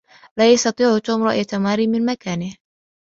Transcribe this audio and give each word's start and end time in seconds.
لا 0.37 0.51
يستطيع 0.53 0.97
توم 0.99 1.23
رؤية 1.23 1.47
ماري 1.53 1.87
من 1.87 2.05
مكانه. 2.05 2.55